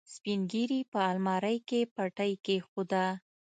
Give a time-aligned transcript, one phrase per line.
[0.13, 3.05] سپينږيري په المارۍ کې پټۍ کېښوده.